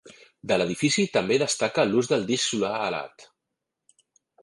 [0.51, 3.31] De l'edifici també destaca l'ús del disc solar alat.